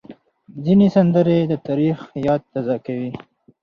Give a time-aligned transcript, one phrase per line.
[0.63, 1.97] ځینې سندرې د تاریخ
[2.27, 3.11] یاد تازه کوي.